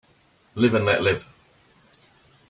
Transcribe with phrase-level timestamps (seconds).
[0.55, 1.27] Live and let live.